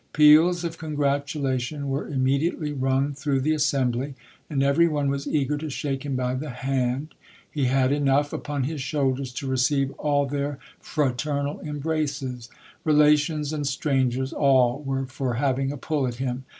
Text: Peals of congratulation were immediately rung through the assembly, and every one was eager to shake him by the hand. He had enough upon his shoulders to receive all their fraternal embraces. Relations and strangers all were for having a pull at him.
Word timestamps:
Peals 0.13 0.63
of 0.63 0.79
congratulation 0.79 1.87
were 1.87 2.07
immediately 2.07 2.73
rung 2.73 3.13
through 3.13 3.39
the 3.39 3.53
assembly, 3.53 4.15
and 4.49 4.63
every 4.63 4.87
one 4.87 5.11
was 5.11 5.27
eager 5.27 5.59
to 5.59 5.69
shake 5.69 6.03
him 6.03 6.15
by 6.15 6.33
the 6.33 6.49
hand. 6.49 7.13
He 7.51 7.65
had 7.65 7.91
enough 7.91 8.33
upon 8.33 8.63
his 8.63 8.81
shoulders 8.81 9.31
to 9.33 9.45
receive 9.47 9.91
all 9.99 10.25
their 10.25 10.57
fraternal 10.79 11.59
embraces. 11.61 12.49
Relations 12.83 13.53
and 13.53 13.67
strangers 13.67 14.33
all 14.33 14.81
were 14.81 15.05
for 15.05 15.35
having 15.35 15.71
a 15.71 15.77
pull 15.77 16.07
at 16.07 16.15
him. 16.15 16.45